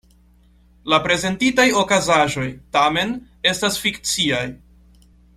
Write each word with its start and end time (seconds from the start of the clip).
La 0.93 0.99
prezentitaj 1.07 1.65
okazaĵoj, 1.81 2.45
tamen, 2.77 3.13
estas 3.53 3.77
fikciaj. 3.83 4.41